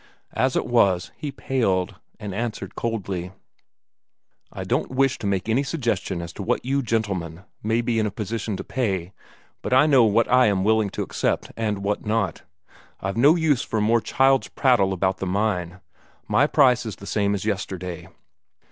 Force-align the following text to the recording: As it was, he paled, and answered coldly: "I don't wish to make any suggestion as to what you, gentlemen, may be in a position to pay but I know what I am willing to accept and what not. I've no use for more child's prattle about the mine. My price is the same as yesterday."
As 0.33 0.55
it 0.55 0.65
was, 0.65 1.11
he 1.15 1.31
paled, 1.31 1.93
and 2.19 2.33
answered 2.33 2.73
coldly: 2.73 3.33
"I 4.51 4.63
don't 4.63 4.89
wish 4.89 5.19
to 5.19 5.27
make 5.27 5.47
any 5.47 5.61
suggestion 5.61 6.23
as 6.23 6.33
to 6.33 6.41
what 6.41 6.65
you, 6.65 6.81
gentlemen, 6.81 7.43
may 7.61 7.81
be 7.81 7.99
in 7.99 8.07
a 8.07 8.09
position 8.09 8.57
to 8.57 8.63
pay 8.63 9.13
but 9.61 9.73
I 9.73 9.85
know 9.85 10.03
what 10.05 10.27
I 10.27 10.47
am 10.47 10.63
willing 10.63 10.89
to 10.97 11.03
accept 11.03 11.51
and 11.55 11.83
what 11.83 12.03
not. 12.03 12.41
I've 12.99 13.15
no 13.15 13.35
use 13.35 13.61
for 13.61 13.79
more 13.79 14.01
child's 14.01 14.47
prattle 14.47 14.91
about 14.91 15.19
the 15.19 15.27
mine. 15.27 15.81
My 16.27 16.47
price 16.47 16.83
is 16.83 16.95
the 16.95 17.05
same 17.05 17.35
as 17.35 17.45
yesterday." 17.45 18.07